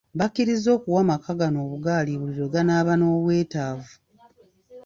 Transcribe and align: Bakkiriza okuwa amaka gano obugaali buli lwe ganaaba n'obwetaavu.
Bakkiriza 0.19 0.69
okuwa 0.77 0.99
amaka 1.03 1.31
gano 1.39 1.57
obugaali 1.65 2.11
buli 2.21 2.33
lwe 2.37 2.51
ganaaba 2.53 2.93
n'obwetaavu. 2.97 3.93